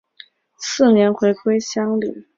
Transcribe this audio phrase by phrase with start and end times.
[0.57, 2.25] 次年回归乡里。